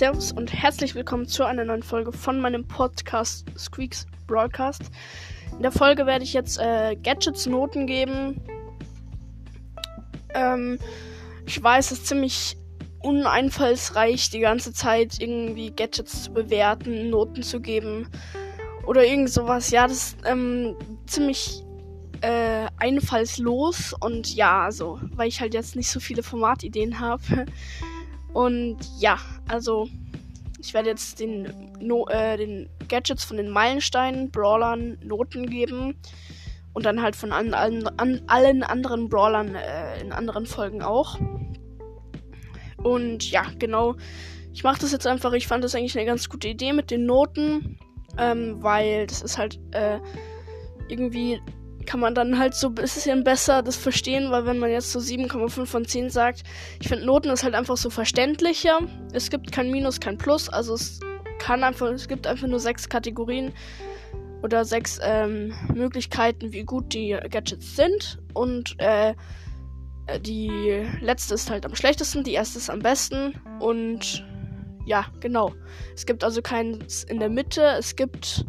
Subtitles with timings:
[0.00, 4.84] Servus und herzlich willkommen zu einer neuen Folge von meinem Podcast Squeaks Broadcast.
[5.52, 8.40] In der Folge werde ich jetzt äh, Gadgets Noten geben.
[10.32, 10.78] Ähm,
[11.44, 12.56] ich weiß, es ist ziemlich
[13.00, 18.08] uneinfallsreich, die ganze Zeit irgendwie Gadgets zu bewerten, Noten zu geben
[18.86, 19.70] oder irgend sowas.
[19.70, 21.62] Ja, das ist ähm, ziemlich
[22.22, 27.44] äh, einfallslos und ja, also, weil ich halt jetzt nicht so viele Formatideen habe.
[28.32, 29.88] Und ja, also
[30.60, 35.96] ich werde jetzt den, no äh, den Gadgets von den Meilensteinen, Brawlern Noten geben.
[36.72, 41.18] Und dann halt von an, an, an allen anderen Brawlern äh, in anderen Folgen auch.
[42.76, 43.96] Und ja, genau.
[44.52, 45.32] Ich mache das jetzt einfach.
[45.32, 47.78] Ich fand das eigentlich eine ganz gute Idee mit den Noten.
[48.18, 49.98] Ähm, weil das ist halt äh,
[50.88, 51.40] irgendwie
[51.90, 55.00] kann man dann halt so ein bisschen besser das verstehen, weil wenn man jetzt so
[55.00, 56.44] 7,5 von 10 sagt,
[56.80, 58.78] ich finde Noten ist halt einfach so verständlicher.
[59.12, 61.00] Es gibt kein Minus, kein Plus, also es
[61.40, 63.52] kann einfach, es gibt einfach nur sechs Kategorien
[64.44, 69.14] oder sechs ähm, Möglichkeiten, wie gut die Gadgets sind und äh,
[70.24, 74.24] die letzte ist halt am schlechtesten, die erste ist am besten und
[74.86, 75.52] ja, genau.
[75.96, 78.44] Es gibt also keins in der Mitte, es gibt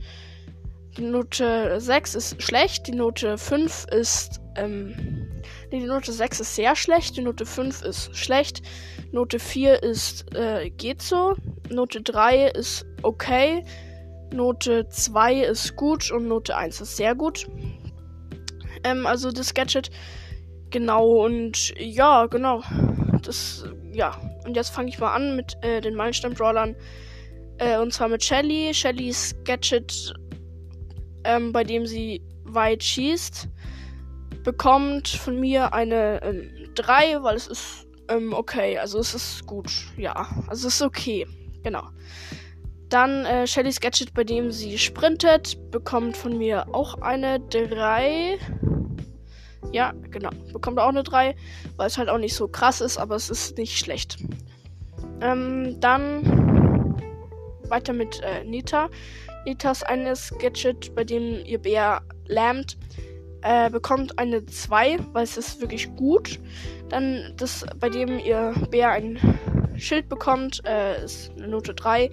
[0.97, 5.31] die Note 6 ist schlecht, die Note 5 ist, ähm,
[5.71, 8.61] nee, die Note 6 ist sehr schlecht, die Note 5 ist schlecht,
[9.11, 11.35] Note 4 ist, äh, geht so,
[11.69, 13.63] Note 3 ist okay,
[14.33, 17.47] Note 2 ist gut und Note 1 ist sehr gut.
[18.83, 19.91] Ähm, also das Gadget,
[20.71, 22.63] genau, und ja, genau,
[23.23, 26.75] das, ja, und jetzt fange ich mal an mit äh, den Meilenstein-Brawlern.
[27.57, 28.73] Äh, und zwar mit Shelly.
[28.73, 30.13] Shellys Gadget
[31.23, 33.47] ähm, bei dem sie weit schießt,
[34.43, 38.77] bekommt von mir eine ähm, 3, weil es ist ähm, okay.
[38.77, 39.71] Also es ist gut.
[39.97, 41.27] Ja, also es ist okay.
[41.63, 41.83] Genau.
[42.89, 48.37] Dann äh, Shellys Gadget, bei dem sie sprintet, bekommt von mir auch eine 3.
[49.71, 50.31] Ja, genau.
[50.51, 51.35] Bekommt auch eine 3,
[51.77, 54.17] weil es halt auch nicht so krass ist, aber es ist nicht schlecht.
[55.21, 56.50] Ähm, dann
[57.71, 58.89] weiter mit äh, Nita.
[59.45, 62.77] Nitas eines Gadget, bei dem ihr Bär lammt,
[63.41, 66.39] äh, bekommt eine 2, weil es ist wirklich gut.
[66.89, 69.17] Dann das, bei dem ihr Bär ein
[69.77, 72.11] Schild bekommt, äh, ist eine Note 3,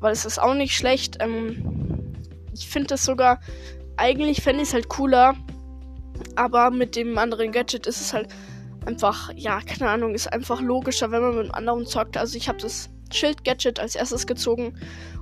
[0.00, 1.18] weil es ist auch nicht schlecht.
[1.20, 2.12] Ähm,
[2.52, 3.40] ich finde das sogar,
[3.96, 5.36] eigentlich fände ich es halt cooler,
[6.34, 8.28] aber mit dem anderen Gadget ist es halt
[8.84, 12.16] einfach, ja, keine Ahnung, ist einfach logischer, wenn man mit einem anderen zockt.
[12.16, 14.74] Also ich habe das Schild-Gadget als erstes gezogen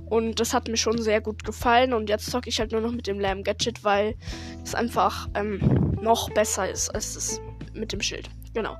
[0.09, 1.93] und das hat mir schon sehr gut gefallen.
[1.93, 4.15] Und jetzt zocke ich halt nur noch mit dem Lamb Gadget, weil
[4.63, 7.41] es einfach ähm, noch besser ist als das
[7.73, 8.29] mit dem Schild.
[8.53, 8.77] Genau.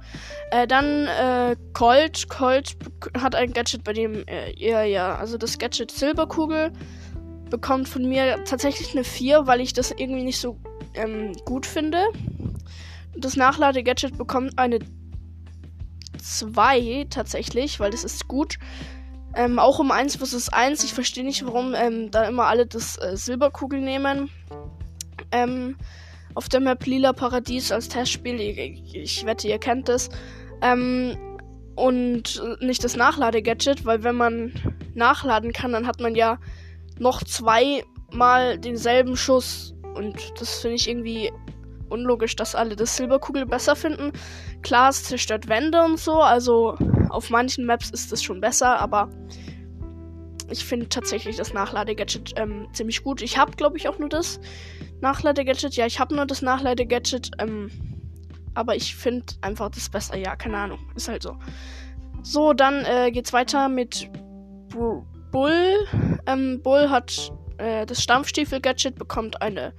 [0.51, 2.29] Äh, dann äh, Colt.
[2.29, 2.77] Colt
[3.19, 6.71] hat ein Gadget, bei dem äh, er ja, also das Gadget Silberkugel
[7.49, 10.57] bekommt von mir tatsächlich eine 4, weil ich das irgendwie nicht so
[10.93, 12.05] ähm, gut finde.
[13.15, 14.79] Das Nachlade-Gadget bekommt eine
[16.17, 18.57] 2 tatsächlich, weil das ist gut.
[19.35, 20.83] Ähm, auch um 1 vs 1.
[20.83, 24.29] Ich verstehe nicht, warum ähm, da immer alle das äh, Silberkugel nehmen.
[25.31, 25.77] Ähm,
[26.33, 28.39] auf der Map Lila Paradies als Testspiel.
[28.39, 30.09] Ich, ich wette, ihr kennt das.
[30.61, 31.17] Ähm,
[31.75, 34.53] und nicht das Nachlade-Gadget, weil wenn man
[34.95, 36.39] nachladen kann, dann hat man ja
[36.97, 39.75] noch zweimal denselben Schuss.
[39.93, 41.31] Und das finde ich irgendwie
[41.89, 44.11] unlogisch, dass alle das Silberkugel besser finden.
[44.61, 46.75] Klar, es zerstört Wände und so, also
[47.09, 49.09] auf manchen Maps ist es schon besser, aber
[50.49, 53.21] ich finde tatsächlich das Nachlade-Gadget ähm, ziemlich gut.
[53.21, 54.39] Ich habe, glaube ich, auch nur das
[55.01, 55.75] Nachlade-Gadget.
[55.75, 57.69] Ja, ich habe nur das Nachlade-Gadget, ähm,
[58.53, 60.17] aber ich finde einfach das besser.
[60.17, 61.37] Ja, keine Ahnung, ist halt so.
[62.23, 64.09] So, dann äh, geht's weiter mit
[64.69, 65.87] Bull.
[66.25, 69.73] Ähm, Bull hat äh, das Stampfstiefel-Gadget, bekommt eine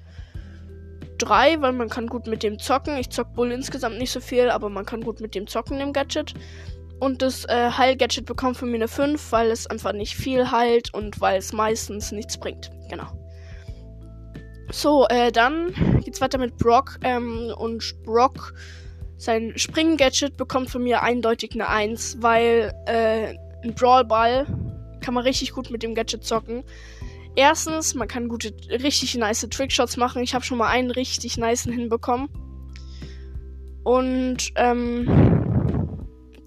[1.19, 2.97] 3, weil man kann gut mit dem zocken.
[2.97, 5.93] Ich zock Bull insgesamt nicht so viel, aber man kann gut mit dem zocken im
[5.93, 6.35] Gadget.
[7.01, 10.93] Und das äh, Heil-Gadget bekommt von mir eine 5, weil es einfach nicht viel heilt
[10.95, 12.71] und weil es meistens nichts bringt.
[12.89, 13.07] Genau.
[14.71, 15.73] So, äh, dann
[16.05, 16.99] geht's weiter mit Brock.
[17.03, 18.53] Ähm, und Brock,
[19.17, 24.47] sein Springen-Gadget bekommt von mir eindeutig eine 1, weil äh, ein Brawlball
[25.01, 26.65] kann man richtig gut mit dem Gadget zocken.
[27.39, 30.25] Erstens, man kann gute, richtig nice Trickshots machen.
[30.25, 32.29] Ich habe schon mal einen richtig niceen hinbekommen.
[33.85, 35.07] Und, ähm,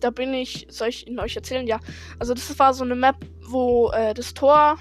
[0.02, 1.66] da bin ich, soll ich Ihnen euch erzählen?
[1.66, 1.80] Ja.
[2.20, 3.16] Also, das war so eine Map,
[3.48, 4.80] wo äh, das Tor.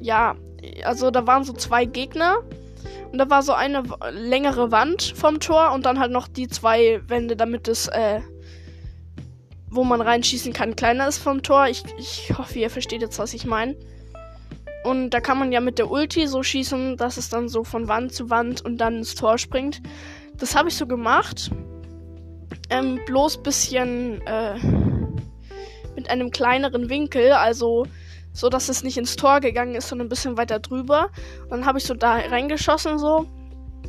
[0.00, 0.34] Ja,
[0.82, 2.38] also da waren so zwei Gegner.
[3.12, 7.02] Und da war so eine längere Wand vom Tor und dann halt noch die zwei
[7.06, 8.20] Wände, damit es äh,
[9.74, 11.66] wo man reinschießen kann, kleiner ist vom Tor.
[11.68, 13.76] Ich, ich hoffe, ihr versteht jetzt, was ich meine.
[14.84, 17.88] Und da kann man ja mit der Ulti so schießen, dass es dann so von
[17.88, 19.80] Wand zu Wand und dann ins Tor springt.
[20.36, 21.50] Das habe ich so gemacht.
[22.70, 24.58] Ähm, bloß bisschen äh,
[25.96, 27.86] mit einem kleineren Winkel, also
[28.32, 31.10] so dass es nicht ins Tor gegangen ist, sondern ein bisschen weiter drüber.
[31.44, 33.26] Und dann habe ich so da reingeschossen so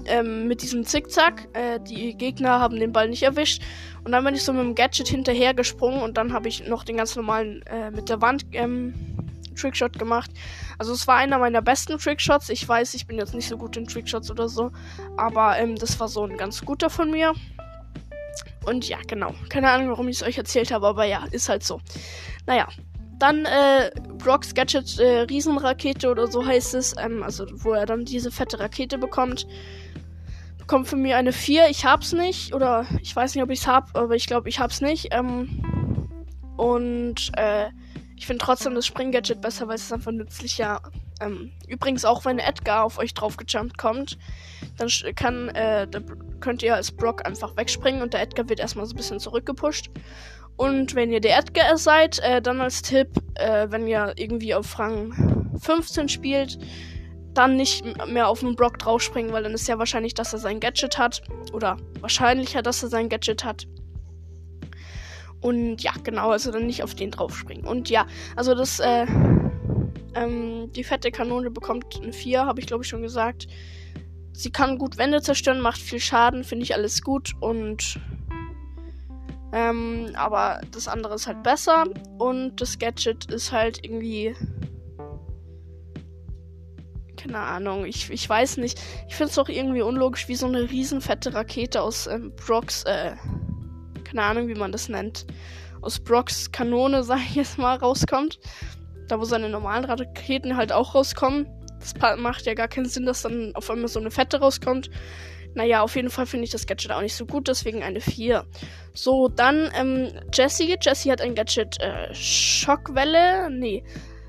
[0.08, 1.48] ähm, mit diesem Zickzack.
[1.54, 3.62] Äh, die Gegner haben den Ball nicht erwischt.
[4.04, 6.84] Und dann bin ich so mit dem Gadget hinterher gesprungen und dann habe ich noch
[6.84, 8.94] den ganz normalen äh, mit der Wand ähm,
[9.56, 10.30] Trickshot gemacht.
[10.78, 12.50] Also es war einer meiner besten Trickshots.
[12.50, 14.72] Ich weiß, ich bin jetzt nicht so gut in Trickshots oder so,
[15.18, 17.34] aber ähm, das war so ein ganz guter von mir.
[18.66, 19.34] Und ja, genau.
[19.50, 21.80] Keine Ahnung, warum ich es euch erzählt habe, aber ja, ist halt so.
[22.46, 22.68] Naja,
[23.20, 28.06] dann äh, Brock's Gadget äh, Riesenrakete oder so heißt es, ähm, also wo er dann
[28.06, 29.48] diese fette Rakete bekommt
[30.68, 31.70] kommt von mir eine 4.
[31.70, 32.54] Ich hab's nicht.
[32.54, 35.10] Oder ich weiß nicht, ob ich's hab, aber ich glaube, ich hab's nicht.
[35.12, 36.10] Ähm,
[36.58, 37.68] und äh,
[38.16, 40.82] ich finde trotzdem das Springgadget besser, weil es ist einfach nützlicher.
[41.22, 44.18] Ähm, übrigens, auch wenn Edgar auf euch draufgejumpt kommt,
[44.78, 46.00] dann kann, äh, da
[46.40, 49.90] könnt ihr als Brock einfach wegspringen und der Edgar wird erstmal so ein bisschen zurückgepusht.
[50.58, 54.80] Und wenn ihr der Edgar seid, äh, dann als Tipp, äh, wenn ihr irgendwie auf
[54.80, 56.58] Rang 15 spielt,
[57.38, 60.60] dann nicht mehr auf den Brock draufspringen, weil dann ist ja wahrscheinlich, dass er sein
[60.60, 61.22] Gadget hat.
[61.54, 63.68] Oder wahrscheinlicher, dass er sein Gadget hat.
[65.42, 67.68] Und ja, genau, also dann nicht auf den draufspringen.
[67.68, 69.06] Und ja, also das, äh,
[70.16, 73.48] ähm, die fette Kanone bekommt eine 4, habe ich glaube ich schon gesagt.
[74.34, 77.34] Sie kann gut Wände zerstören, macht viel Schaden, finde ich alles gut.
[77.40, 78.00] Und,
[79.54, 81.86] ähm, aber das andere ist halt besser.
[82.18, 84.36] Und das Gadget ist halt irgendwie
[87.26, 87.86] keine Ahnung.
[87.86, 88.80] Ich, ich weiß nicht.
[89.08, 93.14] Ich finde es auch irgendwie unlogisch, wie so eine riesenfette Rakete aus ähm, Brocks, äh,
[94.04, 95.26] keine Ahnung, wie man das nennt,
[95.82, 98.40] aus Brocks Kanone, sag ich jetzt mal, rauskommt.
[99.08, 101.48] Da, wo seine normalen Raketen halt auch rauskommen.
[101.80, 104.90] Das macht ja gar keinen Sinn, dass dann auf einmal so eine fette rauskommt.
[105.54, 108.46] Naja, auf jeden Fall finde ich das Gadget auch nicht so gut, deswegen eine 4.
[108.94, 110.76] So, dann ähm, Jessie.
[110.82, 113.50] Jessie hat ein Gadget äh, Schockwelle.
[113.52, 113.84] Nee,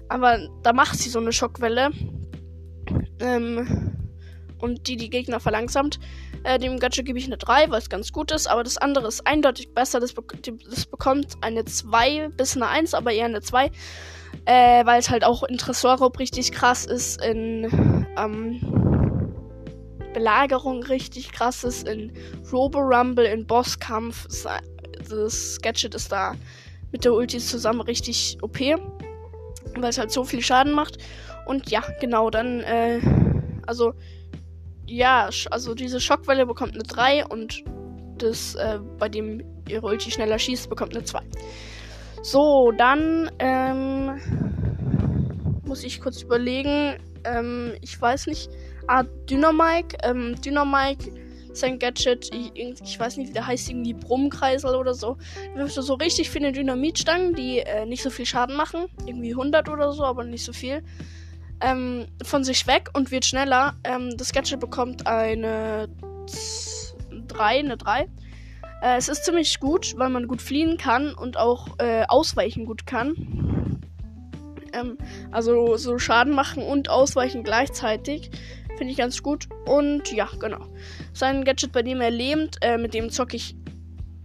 [0.08, 1.90] aber da macht sie so eine Schockwelle.
[3.20, 3.96] Ähm,
[4.58, 5.98] und die die Gegner verlangsamt.
[6.44, 9.08] Äh, dem Gadget gebe ich eine 3, weil es ganz gut ist, aber das andere
[9.08, 10.00] ist eindeutig besser.
[10.00, 10.22] Das, be
[10.70, 13.70] das bekommt eine 2 bis eine 1, aber eher eine 2.
[14.44, 18.60] Äh, weil es halt auch in Tresorraub richtig krass ist, in ähm,
[20.14, 22.12] Belagerung richtig krass ist, in
[22.52, 24.26] Robo Rumble, in Bosskampf.
[25.08, 26.34] Das Gadget ist da
[26.92, 30.98] mit der Ulti zusammen richtig OP, weil es halt so viel Schaden macht.
[31.46, 33.00] Und ja, genau, dann, äh,
[33.66, 33.94] also,
[34.86, 37.64] ja, also diese Schockwelle bekommt eine 3 und
[38.18, 41.20] das, äh, bei dem ihre Ulti schneller schießt, bekommt eine 2.
[42.22, 44.20] So, dann, ähm,
[45.64, 48.50] muss ich kurz überlegen, ähm, ich weiß nicht,
[48.88, 51.12] ah, Dynamike, ähm, Dynamike,
[51.52, 55.16] sein Gadget, ich, ich, weiß nicht, wie der heißt, irgendwie Brummkreisel oder so.
[55.54, 58.86] Wirft so richtig viele Dynamitstangen, die äh, nicht so viel Schaden machen.
[59.06, 60.82] Irgendwie 100 oder so, aber nicht so viel
[61.60, 63.74] ähm, von sich weg und wird schneller.
[63.84, 65.88] Ähm, das Gadget bekommt eine
[67.28, 68.08] 3, eine 3.
[68.82, 72.86] Äh, es ist ziemlich gut, weil man gut fliehen kann und auch äh, ausweichen gut
[72.86, 73.80] kann.
[74.72, 74.98] Ähm,
[75.30, 78.30] also so Schaden machen und ausweichen gleichzeitig.
[78.76, 79.48] Finde ich ganz gut.
[79.66, 80.66] Und ja, genau.
[81.14, 83.56] Sein Gadget, bei dem er lebt, äh, mit dem zocke ich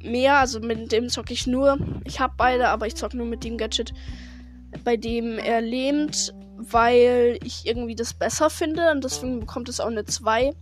[0.03, 0.37] mehr.
[0.37, 1.77] Also mit dem zocke ich nur.
[2.03, 3.93] Ich habe beide, aber ich zocke nur mit dem Gadget,
[4.83, 6.33] bei dem er lebt
[6.69, 10.53] weil ich irgendwie das besser finde und deswegen bekommt es auch eine 2.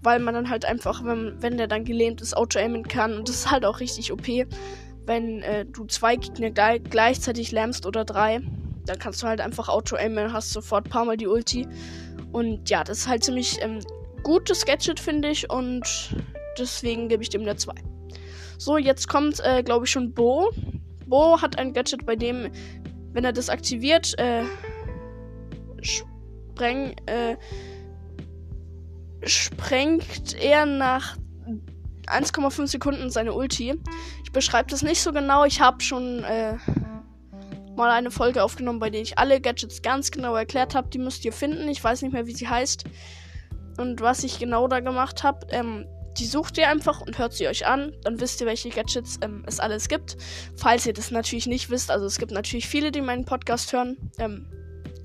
[0.00, 3.16] Weil man dann halt einfach, wenn, wenn der dann gelähmt ist, Auto-Aimen kann.
[3.16, 4.28] Und das ist halt auch richtig OP.
[5.06, 8.40] Wenn äh, du zwei Gegner gleich, gleichzeitig lähmst oder drei,
[8.86, 11.66] dann kannst du halt einfach Auto-Aimen, hast sofort ein paar Mal die Ulti.
[12.30, 13.80] Und ja, das ist halt ziemlich ähm,
[14.22, 15.50] gutes Gadget, finde ich.
[15.50, 16.14] Und
[16.58, 17.72] deswegen gebe ich dem eine 2.
[18.58, 20.50] So, jetzt kommt, äh, glaube ich, schon Bo.
[21.06, 22.50] Bo hat ein Gadget, bei dem,
[23.12, 24.42] wenn er das aktiviert, äh,
[25.82, 27.36] spreng, äh,
[29.24, 31.16] sprengt er nach
[32.06, 33.74] 1,5 Sekunden seine Ulti.
[34.24, 35.44] Ich beschreibe das nicht so genau.
[35.44, 36.56] Ich habe schon äh,
[37.76, 40.88] mal eine Folge aufgenommen, bei der ich alle Gadgets ganz genau erklärt habe.
[40.88, 41.68] Die müsst ihr finden.
[41.68, 42.84] Ich weiß nicht mehr, wie sie heißt.
[43.78, 45.46] Und was ich genau da gemacht habe.
[45.50, 45.86] Ähm,
[46.18, 47.92] die sucht ihr einfach und hört sie euch an.
[48.02, 50.16] Dann wisst ihr, welche Gadgets ähm, es alles gibt.
[50.56, 51.90] Falls ihr das natürlich nicht wisst.
[51.90, 53.96] Also es gibt natürlich viele, die meinen Podcast hören.
[54.18, 54.46] Ähm,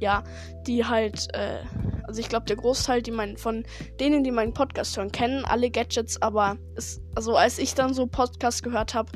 [0.03, 0.23] ja,
[0.67, 1.59] die halt, äh,
[2.03, 3.65] also ich glaube, der Großteil, die mein, von
[3.99, 8.05] denen, die meinen Podcast hören, kennen alle Gadgets, aber es, also als ich dann so
[8.05, 9.11] Podcast gehört habe,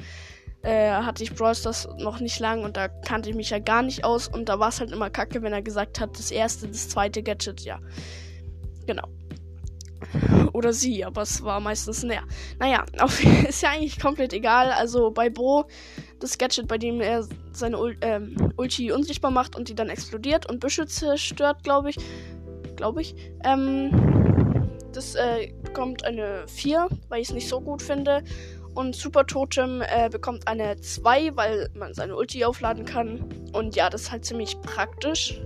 [0.64, 3.84] äh, hatte ich Brawl Stars noch nicht lang und da kannte ich mich ja gar
[3.84, 6.68] nicht aus und da war es halt immer kacke, wenn er gesagt hat, das erste,
[6.68, 7.80] das zweite Gadget, ja.
[8.86, 9.08] Genau.
[10.54, 12.24] Oder sie, aber es war meistens näher.
[12.60, 14.72] Naja, auf, ist ja eigentlich komplett egal.
[14.72, 15.66] Also bei Bo,
[16.20, 20.50] das Gadget, bei dem er seine Ul ähm, Ulti unsichtbar macht und die dann explodiert
[20.50, 21.98] und Büsche zerstört, glaube ich.
[22.76, 23.16] Glaube ich.
[23.44, 23.92] Ähm,
[24.94, 28.24] das äh, bekommt eine 4, weil ich es nicht so gut finde.
[28.74, 33.26] Und Super Totem äh, bekommt eine 2, weil man seine Ulti aufladen kann.
[33.54, 35.42] Und ja, das ist halt ziemlich praktisch.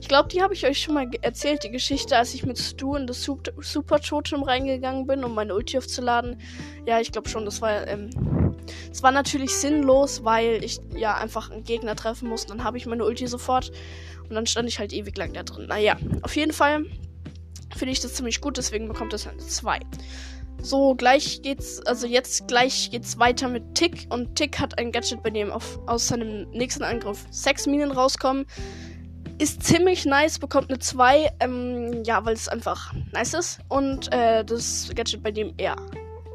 [0.00, 2.96] Ich glaube, die habe ich euch schon mal erzählt, die Geschichte, als ich mit Stu
[2.96, 6.40] in das Super Totem reingegangen bin, um meine Ulti aufzuladen.
[6.86, 8.10] Ja, ich glaube schon, das war, ähm,
[8.88, 12.48] das war natürlich sinnlos, weil ich ja einfach einen Gegner treffen musste.
[12.48, 13.72] Dann habe ich meine Ulti sofort
[14.28, 15.66] und dann stand ich halt ewig lang da drin.
[15.68, 16.84] Naja, auf jeden Fall
[17.76, 19.80] finde ich das ziemlich gut, deswegen bekommt es eine 2.
[20.60, 24.06] So, gleich geht's, also jetzt gleich geht's weiter mit Tick.
[24.10, 28.46] Und Tick hat ein Gadget, bei dem auf, aus seinem nächsten Angriff sechs Minen rauskommen.
[29.42, 33.58] Ist ziemlich nice, bekommt eine 2, ähm, ja, weil es einfach nice ist.
[33.68, 35.74] Und äh, das Gadget, bei dem er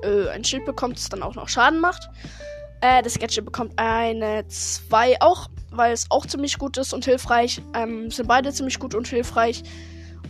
[0.03, 2.09] äh, ein Schild bekommt, das dann auch noch Schaden macht.
[2.81, 7.61] Äh, das Gadget bekommt eine 2 auch, weil es auch ziemlich gut ist und hilfreich.
[7.73, 9.63] Ähm, sind beide ziemlich gut und hilfreich.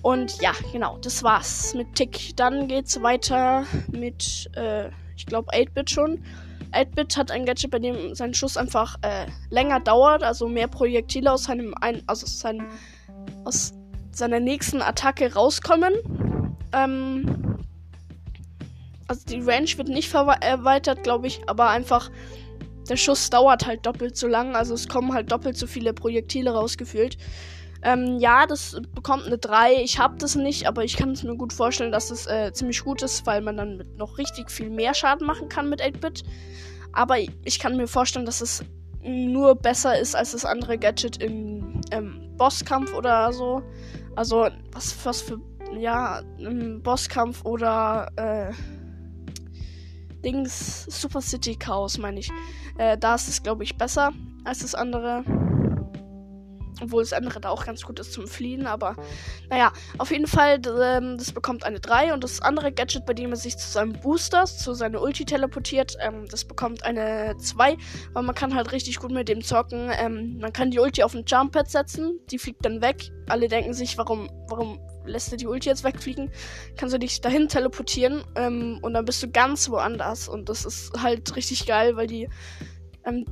[0.03, 2.37] Und ja, genau, das war's mit Tick.
[2.37, 6.23] Dann geht's weiter mit, äh, ich glaube, 8-Bit schon.
[6.71, 11.31] 8-Bit hat ein Gadget, bei dem sein Schuss einfach äh, länger dauert, also mehr Projektile
[11.31, 12.45] aus seinem ein, also aus,
[13.45, 13.73] aus
[14.11, 15.93] seiner nächsten Attacke rauskommen.
[16.73, 17.57] Ähm,
[19.07, 22.09] also die Range wird nicht erweitert, glaube ich, aber einfach
[22.89, 26.51] der Schuss dauert halt doppelt so lang, also es kommen halt doppelt so viele Projektile
[26.51, 27.17] rausgefühlt.
[27.83, 29.83] Ähm, ja, das bekommt eine 3.
[29.83, 32.83] Ich habe das nicht, aber ich kann es mir gut vorstellen, dass es äh, ziemlich
[32.83, 36.23] gut ist, weil man dann noch richtig viel mehr Schaden machen kann mit 8-Bit.
[36.93, 38.63] Aber ich kann mir vorstellen, dass es
[39.03, 43.61] nur besser ist als das andere Gadget im ähm, Bosskampf oder so.
[44.15, 45.39] Also, was, was für,
[45.77, 48.51] ja, im Bosskampf oder, äh,
[50.23, 52.31] Dings, Super City Chaos, meine ich.
[52.77, 54.11] Äh, da ist es, glaube ich, besser
[54.43, 55.23] als das andere.
[56.81, 58.95] Obwohl das andere da auch ganz gut ist zum Fliehen, aber
[59.49, 63.31] naja, auf jeden Fall, ähm, das bekommt eine 3 und das andere Gadget, bei dem
[63.31, 67.77] er sich zu seinem Booster, zu seiner Ulti teleportiert, ähm, das bekommt eine 2,
[68.13, 69.91] weil man kann halt richtig gut mit dem zocken.
[69.99, 73.11] Ähm, man kann die Ulti auf ein Jumppad setzen, die fliegt dann weg.
[73.29, 76.31] Alle denken sich, warum, warum lässt er die Ulti jetzt wegfliegen?
[76.77, 80.91] Kannst du dich dahin teleportieren ähm, und dann bist du ganz woanders und das ist
[81.01, 82.29] halt richtig geil, weil die
[83.05, 83.25] ähm,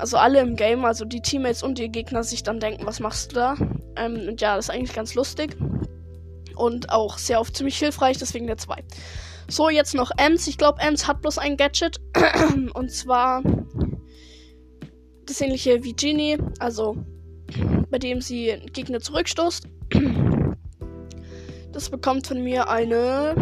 [0.00, 3.32] also alle im Game, also die Teammates und die Gegner sich dann denken, was machst
[3.32, 3.56] du da?
[3.96, 5.56] Ähm, und ja, das ist eigentlich ganz lustig.
[6.56, 8.82] Und auch sehr oft ziemlich hilfreich, deswegen der 2.
[9.48, 10.46] So, jetzt noch Ems.
[10.46, 12.00] Ich glaube, Ems hat bloß ein Gadget.
[12.74, 13.42] und zwar
[15.24, 16.96] das ähnliche wie Genie, also
[17.90, 19.66] bei dem sie Gegner zurückstoßt.
[21.72, 23.34] Das bekommt von mir eine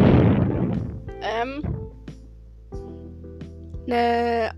[1.21, 1.61] ähm,
[3.87, 4.51] eine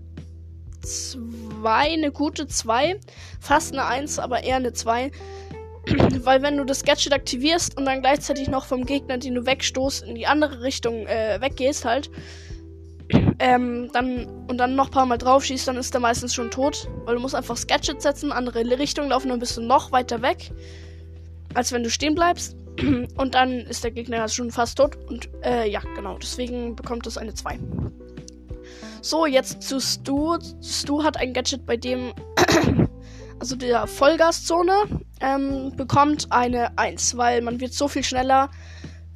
[0.80, 2.98] 2, eine gute 2.
[3.40, 5.10] Fast eine 1, aber eher eine 2.
[6.24, 10.04] Weil wenn du das Gadget aktivierst und dann gleichzeitig noch vom Gegner, den du wegstoßt,
[10.04, 12.10] in die andere Richtung äh, weggehst halt,
[13.38, 16.50] ähm, dann und dann noch ein paar Mal drauf schießt, dann ist der meistens schon
[16.50, 16.88] tot.
[17.04, 20.22] Weil du musst einfach das Gadget setzen, andere Richtung laufen, dann bist du noch weiter
[20.22, 20.50] weg,
[21.54, 22.56] als wenn du stehen bleibst.
[23.16, 24.96] Und dann ist der Gegner schon fast tot.
[25.08, 26.18] Und äh, ja, genau.
[26.18, 27.58] Deswegen bekommt es eine 2.
[29.02, 30.38] So, jetzt zu Stu.
[30.62, 32.12] Stu hat ein Gadget, bei dem,
[33.38, 38.50] also der Vollgaszone, ähm, bekommt eine 1, weil man wird so viel schneller.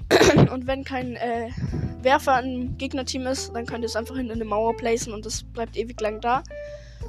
[0.53, 1.50] und wenn kein äh,
[2.00, 5.43] Werfer im Gegnerteam ist, dann könnt ihr es einfach hinter eine Mauer placen und das
[5.43, 6.43] bleibt ewig lang da.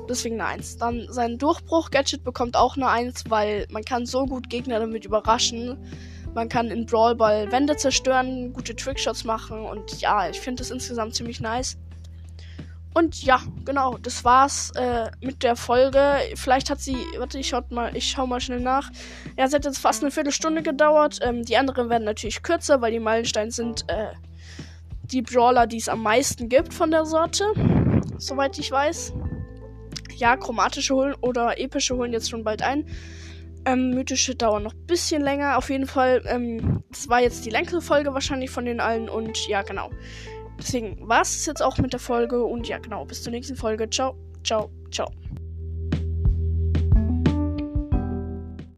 [0.10, 0.78] Deswegen eine 1.
[0.78, 5.78] Dann sein Durchbruch-Gadget bekommt auch eine 1, weil man kann so gut Gegner damit überraschen.
[6.34, 10.72] Man kann in Brawl Ball Wände zerstören, gute Trickshots machen und ja, ich finde das
[10.72, 11.78] insgesamt ziemlich nice.
[12.96, 16.00] Und ja, genau, das war's äh, mit der Folge.
[16.36, 18.90] Vielleicht hat sie, warte, ich schau mal, ich schau mal schnell nach.
[19.38, 21.20] Ja, es hat jetzt fast eine Viertelstunde gedauert.
[21.22, 24.14] Ähm, die anderen werden natürlich kürzer, weil die Meilensteine sind äh,
[25.04, 27.44] die Brawler, die es am meisten gibt von der Sorte.
[28.18, 29.12] Soweit ich weiß.
[30.16, 32.86] Ja, chromatische holen oder epische holen jetzt schon bald ein.
[33.66, 35.58] Ähm, mythische dauern noch ein bisschen länger.
[35.58, 39.10] Auf jeden Fall, ähm, das war jetzt die längste Folge wahrscheinlich von den allen.
[39.10, 39.90] Und ja, genau.
[40.58, 43.90] Deswegen war es jetzt auch mit der Folge und ja, genau, bis zur nächsten Folge.
[43.90, 45.12] Ciao, ciao, ciao.